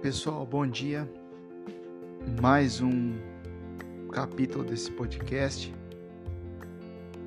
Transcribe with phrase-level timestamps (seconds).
[0.00, 1.06] pessoal, bom dia.
[2.40, 3.12] Mais um
[4.10, 5.74] capítulo desse podcast,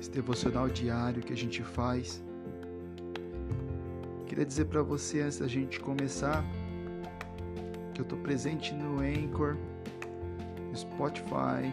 [0.00, 2.20] esse devocional diário que a gente faz.
[4.26, 6.44] Queria dizer para você antes da gente começar
[7.94, 9.56] que eu estou presente no Anchor,
[10.68, 11.72] no Spotify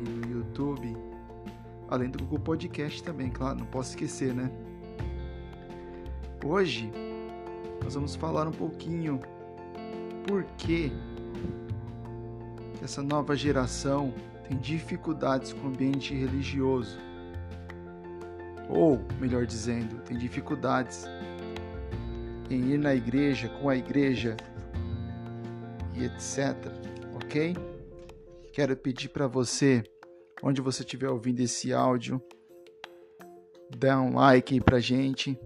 [0.00, 0.94] e no YouTube,
[1.88, 4.50] além do Google Podcast também, claro, não posso esquecer, né?
[6.44, 6.92] Hoje
[7.82, 9.18] nós vamos falar um pouquinho
[10.26, 10.92] por que
[12.82, 14.12] essa nova geração
[14.46, 16.98] tem dificuldades com o ambiente religioso.
[18.68, 21.06] Ou, melhor dizendo, tem dificuldades
[22.50, 24.36] em ir na igreja, com a igreja
[25.94, 26.56] e etc.
[27.14, 27.56] Ok?
[28.52, 29.82] Quero pedir para você,
[30.42, 32.22] onde você estiver ouvindo esse áudio,
[33.76, 35.38] dá um like aí pra gente,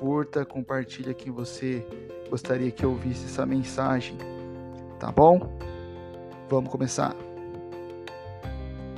[0.00, 1.86] curta, compartilha quem você
[2.30, 4.16] gostaria que ouvisse essa mensagem,
[4.98, 5.38] tá bom?
[6.48, 7.14] Vamos começar.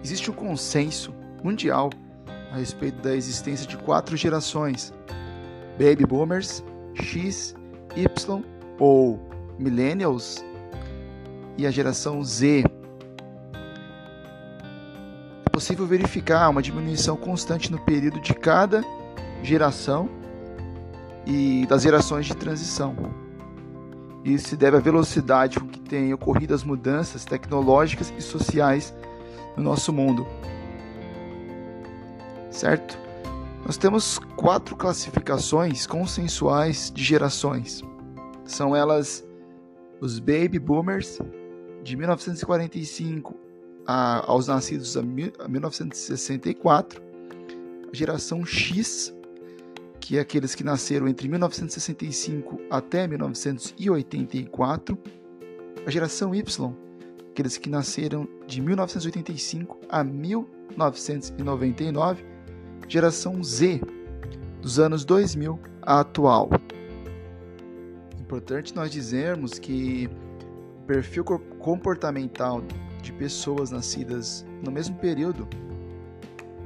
[0.03, 1.91] Existe um consenso mundial
[2.53, 4.95] a respeito da existência de quatro gerações:
[5.73, 6.63] Baby Boomers,
[6.95, 7.57] X,
[7.97, 8.45] Y
[8.79, 9.19] ou
[9.59, 10.45] Millennials
[11.59, 12.63] e a geração Z.
[15.47, 18.83] É possível verificar uma diminuição constante no período de cada
[19.43, 20.22] geração
[21.27, 22.97] e das gerações de transição.
[24.25, 28.95] Isso se deve à velocidade com que têm ocorrido as mudanças tecnológicas e sociais
[29.57, 30.27] no nosso mundo.
[32.51, 32.99] Certo?
[33.65, 37.83] Nós temos quatro classificações consensuais de gerações.
[38.45, 39.25] São elas
[40.01, 41.21] os Baby Boomers,
[41.83, 43.37] de 1945
[43.87, 47.03] a, aos nascidos a 1964,
[47.91, 49.15] a geração X,
[50.03, 54.99] que aqueles que nasceram entre 1965 até 1984,
[55.87, 56.75] a geração Y,
[57.31, 62.25] aqueles que nasceram de 1985 a 1999,
[62.89, 63.81] geração Z,
[64.61, 66.51] dos anos 2000 à atual.
[68.21, 70.11] Importante nós dizermos que
[70.83, 71.23] o perfil
[71.61, 72.61] comportamental
[73.01, 75.47] de pessoas nascidas no mesmo período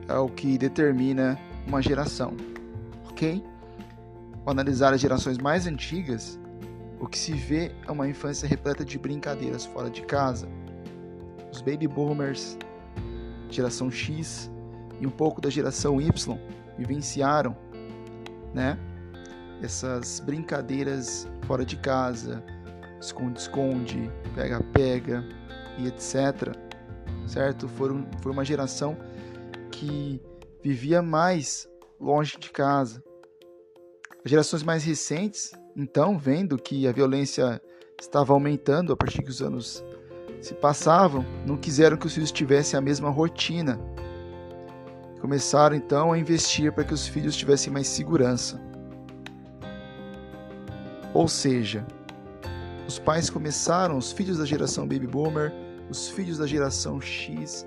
[0.08, 2.34] é o que determina uma geração
[3.16, 3.42] ok?
[4.44, 6.38] Ao analisar as gerações mais antigas,
[7.00, 10.46] o que se vê é uma infância repleta de brincadeiras fora de casa.
[11.50, 12.58] Os baby boomers,
[13.48, 14.50] geração X
[15.00, 16.38] e um pouco da geração Y
[16.76, 17.56] vivenciaram,
[18.52, 18.78] né?
[19.62, 22.44] Essas brincadeiras fora de casa,
[23.00, 25.24] esconde-esconde, pega-pega
[25.78, 26.54] e etc.
[27.26, 27.66] Certo?
[27.66, 28.94] Foram, foi uma geração
[29.70, 30.20] que
[30.62, 31.66] vivia mais
[31.98, 33.05] longe de casa.
[34.26, 37.62] As gerações mais recentes, então, vendo que a violência
[38.00, 39.84] estava aumentando a partir que os anos
[40.40, 43.78] se passavam, não quiseram que os filhos tivessem a mesma rotina.
[45.20, 48.60] Começaram então a investir para que os filhos tivessem mais segurança.
[51.14, 51.86] Ou seja,
[52.84, 55.52] os pais começaram, os filhos da geração Baby Boomer,
[55.88, 57.64] os filhos da geração X,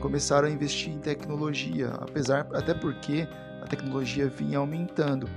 [0.00, 3.26] começaram a investir em tecnologia, apesar até porque
[3.60, 5.28] a tecnologia vinha aumentando.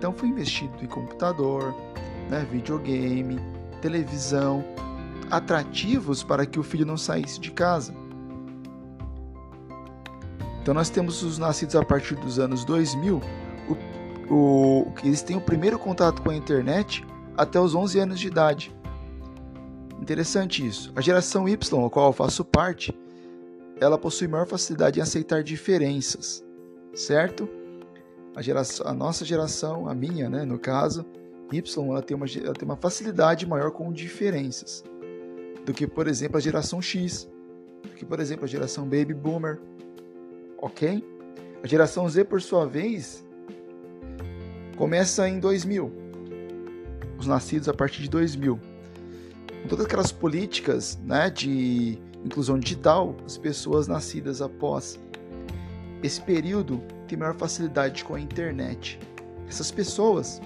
[0.00, 1.74] Então foi investido em computador,
[2.30, 3.38] né, videogame,
[3.82, 4.64] televisão,
[5.30, 7.94] atrativos para que o filho não saísse de casa.
[10.62, 13.20] Então nós temos os nascidos a partir dos anos 2000,
[13.68, 17.04] o, o, eles têm o primeiro contato com a internet
[17.36, 18.74] até os 11 anos de idade.
[20.00, 20.90] Interessante isso.
[20.96, 22.98] A geração Y, a qual eu faço parte,
[23.78, 26.42] ela possui maior facilidade em aceitar diferenças
[26.94, 27.48] certo?
[28.34, 31.04] A, geração, a nossa geração, a minha, né, no caso,
[31.52, 34.84] Y, ela tem, uma, ela tem uma facilidade maior com diferenças
[35.64, 37.28] do que, por exemplo, a geração X,
[37.82, 39.60] do que, por exemplo, a geração Baby Boomer,
[40.58, 41.04] ok?
[41.62, 43.24] A geração Z, por sua vez,
[44.76, 45.92] começa em 2000,
[47.18, 48.58] os nascidos a partir de 2000.
[49.62, 54.98] Com todas aquelas políticas né, de inclusão digital, as pessoas nascidas após
[56.02, 59.00] esse período tem maior facilidade com a internet.
[59.48, 60.40] Essas pessoas,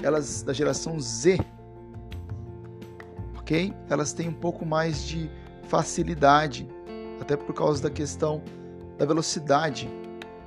[0.00, 1.40] elas da geração Z,
[3.36, 3.74] ok?
[3.90, 5.28] Elas têm um pouco mais de
[5.64, 6.68] facilidade,
[7.20, 8.40] até por causa da questão
[8.96, 9.90] da velocidade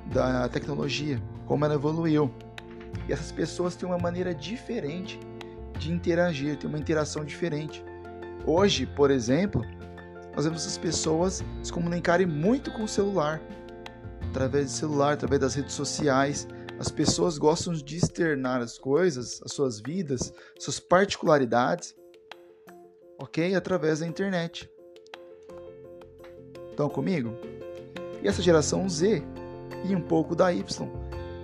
[0.06, 2.32] da tecnologia, como ela evoluiu.
[3.06, 5.20] E essas pessoas têm uma maneira diferente
[5.78, 7.84] de interagir, têm uma interação diferente.
[8.46, 9.62] Hoje, por exemplo,
[10.34, 13.42] nós vemos as pessoas se comunicarem muito com o celular
[14.30, 16.46] através do celular, através das redes sociais,
[16.78, 21.94] As pessoas gostam de externar as coisas, as suas vidas, suas particularidades,
[23.18, 23.54] ok?
[23.54, 24.66] Através da internet.
[26.70, 27.36] Estão comigo?
[28.22, 29.22] E essa geração Z
[29.84, 30.64] e um pouco da Y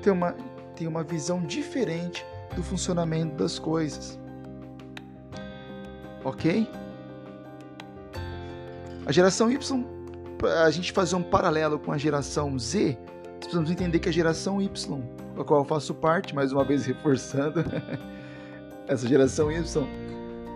[0.00, 0.32] tem uma,
[0.74, 2.24] tem uma visão diferente
[2.54, 4.18] do funcionamento das coisas.
[6.24, 6.66] Ok?
[9.04, 9.84] A geração Y,
[10.44, 12.98] a gente fazer um paralelo com a geração Z,
[13.38, 15.00] precisamos entender que a geração Y,
[15.36, 17.64] da qual eu faço parte, mais uma vez reforçando,
[18.88, 19.86] essa geração Y,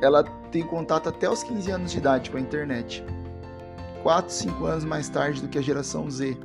[0.02, 3.04] ela tem contato até os 15 anos de idade com a internet.
[4.02, 6.36] 4, 5 anos mais tarde do que a geração Z.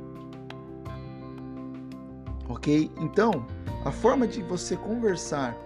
[2.48, 2.90] Ok?
[2.98, 3.46] Então,
[3.84, 5.56] a forma de você conversar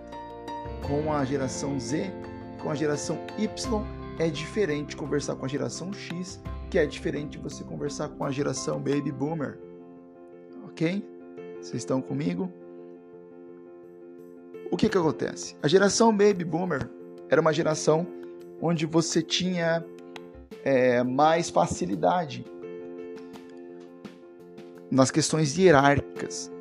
[0.86, 2.12] com a geração Z,
[2.62, 3.84] com a geração Y,
[4.18, 6.40] é diferente conversar com a geração X,
[6.70, 9.58] que é diferente de você conversar com a geração Baby Boomer.
[10.64, 11.04] Ok?
[11.60, 12.50] Vocês estão comigo?
[14.70, 15.56] O que, que acontece?
[15.60, 16.88] A geração Baby Boomer
[17.28, 18.06] era uma geração
[18.62, 19.84] onde você tinha
[20.64, 22.44] é, mais facilidade
[24.88, 26.52] nas questões hierárquicas.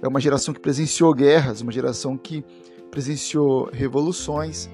[0.00, 2.44] É uma geração que presenciou guerras, uma geração que
[2.92, 4.70] presenciou revoluções,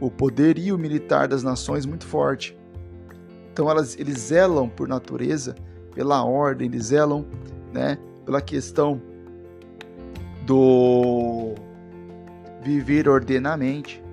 [0.00, 2.56] o poderio militar das nações muito forte.
[3.56, 5.56] Então elas, eles zelam por natureza
[5.94, 7.24] pela ordem, eles zelam
[7.72, 9.00] né, pela questão
[10.44, 11.54] do
[12.62, 14.04] viver ordenamente,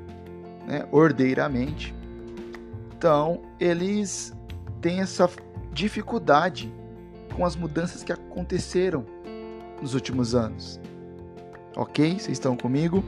[0.66, 1.94] né, ordeiramente.
[2.96, 4.34] Então eles
[4.80, 5.30] têm essa
[5.74, 6.74] dificuldade
[7.36, 9.06] com as mudanças que aconteceram
[9.82, 10.80] nos últimos anos.
[11.76, 12.12] Ok?
[12.12, 13.04] Vocês estão comigo?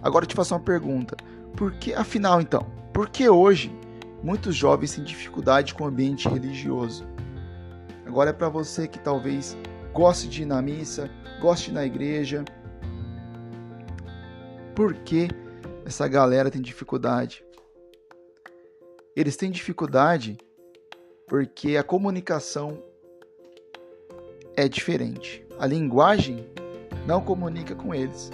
[0.00, 1.14] Agora eu te faço uma pergunta.
[1.54, 3.70] Por que, afinal, então, por que hoje
[4.22, 7.06] muitos jovens têm dificuldade com o ambiente religioso?
[8.06, 9.56] Agora é para você que talvez
[9.92, 12.44] goste de ir na missa, goste na igreja.
[14.74, 15.28] Por que
[15.84, 17.44] essa galera tem dificuldade?
[19.14, 20.38] Eles têm dificuldade
[21.26, 22.82] porque a comunicação
[24.56, 25.46] é diferente.
[25.58, 26.46] A linguagem
[27.06, 28.30] não comunica com eles.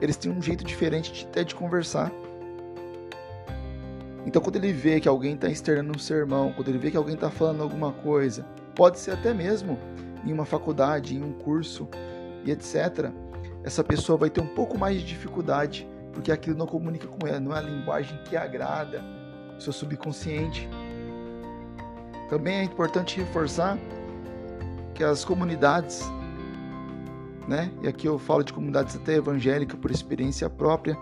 [0.00, 2.12] Eles têm um jeito diferente de, até de conversar.
[4.24, 7.14] Então, quando ele vê que alguém está externando um sermão, quando ele vê que alguém
[7.14, 9.78] está falando alguma coisa, pode ser até mesmo
[10.24, 11.88] em uma faculdade, em um curso
[12.44, 13.10] e etc.,
[13.64, 17.40] essa pessoa vai ter um pouco mais de dificuldade, porque aquilo não comunica com ela,
[17.40, 19.02] não é a linguagem que agrada
[19.56, 20.68] o seu subconsciente.
[22.28, 23.78] Também é importante reforçar
[24.94, 26.02] que as comunidades,
[27.46, 30.96] né, e aqui eu falo de comunidades até evangélicas por experiência própria,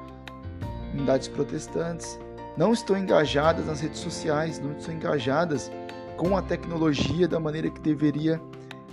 [0.91, 2.19] comunidades protestantes,
[2.61, 5.73] não estão engajadas nas redes sociais, não estão engajadas
[6.19, 8.39] com a tecnologia da maneira que deveria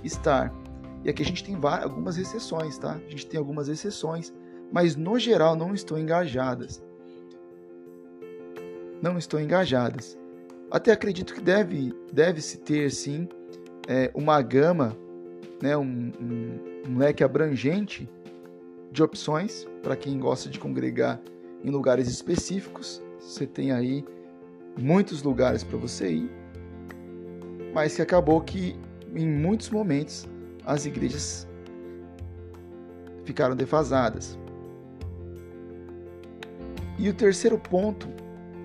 [0.05, 0.55] estar.
[1.03, 1.53] E aqui a gente tem
[1.83, 2.93] algumas exceções, tá?
[2.93, 4.33] A gente tem algumas exceções,
[4.71, 6.81] mas no geral não estão engajadas.
[9.01, 10.17] Não estão engajadas.
[10.71, 13.27] Até acredito que deve, deve se ter sim
[13.85, 14.95] é, uma gama,
[15.61, 18.09] né, um, um, um leque abrangente
[18.93, 21.19] de opções para quem gosta de congregar
[21.61, 23.05] em lugares específicos
[23.37, 24.03] você tem aí
[24.77, 26.31] muitos lugares para você ir,
[27.73, 28.75] mas que acabou que
[29.15, 30.27] em muitos momentos
[30.65, 31.47] as igrejas
[33.23, 34.37] ficaram defasadas.
[36.97, 38.07] E o terceiro ponto,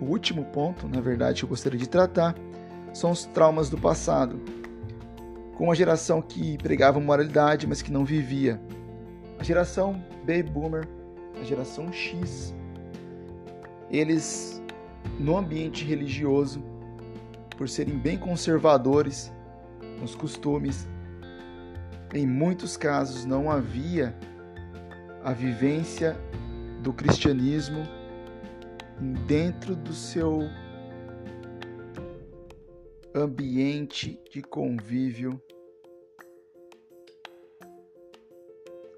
[0.01, 2.35] o último ponto, na verdade, que eu gostaria de tratar,
[2.95, 4.41] são os traumas do passado.
[5.55, 8.59] Com uma geração que pregava moralidade, mas que não vivia.
[9.39, 10.89] A geração Baby Boomer,
[11.39, 12.55] a geração X,
[13.91, 14.62] eles
[15.19, 16.63] no ambiente religioso,
[17.57, 19.33] por serem bem conservadores
[20.01, 20.89] nos costumes,
[22.15, 24.15] em muitos casos não havia
[25.23, 26.17] a vivência
[26.83, 27.83] do cristianismo
[29.27, 30.41] dentro do seu
[33.15, 35.41] ambiente de convívio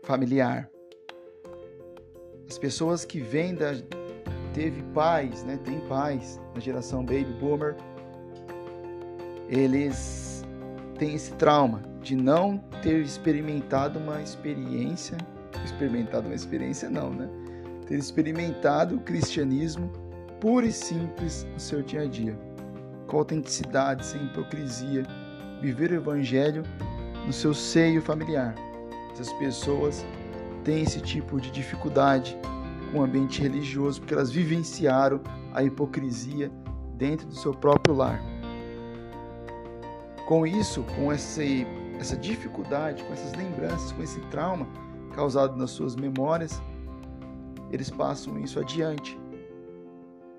[0.02, 0.70] familiar.
[2.49, 3.73] As pessoas que vêm da,
[4.54, 7.76] teve pais, né, tem pais na geração baby boomer,
[9.49, 10.42] eles
[10.96, 15.18] têm esse trauma de não ter experimentado uma experiência,
[15.64, 17.28] experimentado uma experiência não, né?
[17.87, 19.90] Ter experimentado o cristianismo
[20.40, 22.38] puro e simples no seu dia a dia,
[23.06, 25.02] com autenticidade, sem hipocrisia,
[25.61, 26.62] viver o evangelho
[27.26, 28.54] no seu seio familiar.
[29.12, 30.04] Essas pessoas
[30.62, 32.37] têm esse tipo de dificuldade
[33.00, 35.20] o ambiente religioso, porque elas vivenciaram
[35.52, 36.50] a hipocrisia
[36.96, 38.20] dentro do seu próprio lar.
[40.26, 44.66] Com isso, com essa dificuldade, com essas lembranças, com esse trauma
[45.14, 46.60] causado nas suas memórias,
[47.70, 49.18] eles passam isso adiante.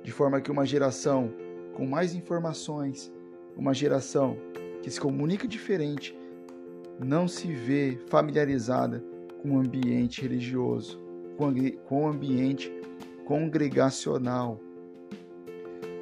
[0.03, 1.31] De forma que uma geração
[1.73, 3.11] com mais informações,
[3.55, 4.37] uma geração
[4.81, 6.17] que se comunica diferente,
[6.99, 9.03] não se vê familiarizada
[9.41, 11.01] com o ambiente religioso,
[11.35, 12.71] com o ambiente
[13.25, 14.59] congregacional.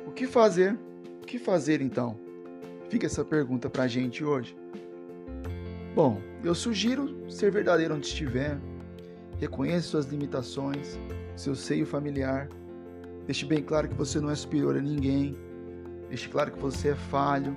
[0.06, 0.78] O que fazer?
[1.22, 2.18] O que fazer então?
[2.90, 4.56] Fica essa pergunta para a gente hoje.
[5.96, 8.60] Bom, eu sugiro ser verdadeiro onde estiver,
[9.40, 11.00] reconheça suas limitações,
[11.36, 12.50] seu seio familiar,
[13.26, 15.36] deixe bem claro que você não é superior a ninguém,
[16.10, 17.56] deixe claro que você é falho,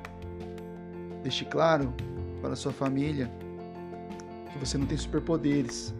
[1.23, 1.93] deixe claro
[2.41, 3.31] para sua família
[4.53, 5.95] que você não tem superpoderes.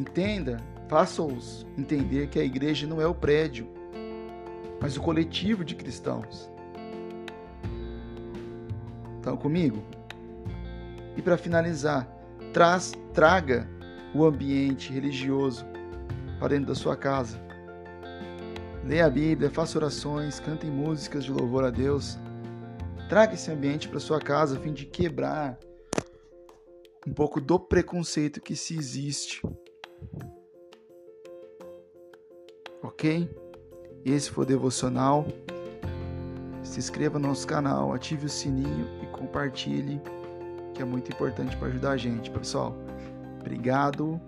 [0.00, 0.56] Entenda,
[0.88, 3.68] faça-os entender que a igreja não é o prédio,
[4.80, 6.50] mas o coletivo de cristãos.
[9.18, 9.84] Estão comigo?
[11.18, 12.08] E para finalizar,
[12.50, 13.68] traz, traga
[14.14, 15.66] o ambiente religioso
[16.38, 17.38] para dentro da sua casa.
[18.82, 22.18] Leia a Bíblia, faça orações, cante músicas de louvor a Deus.
[23.06, 25.58] Traga esse ambiente para sua casa a fim de quebrar
[27.06, 29.42] um pouco do preconceito que se existe.
[33.00, 33.26] Ok?
[34.04, 35.26] Esse foi o devocional.
[36.62, 39.98] Se inscreva no nosso canal, ative o sininho e compartilhe,
[40.74, 42.76] que é muito importante para ajudar a gente, pessoal.
[43.40, 44.20] Obrigado.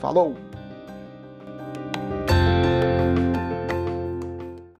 [0.00, 0.47] Falou!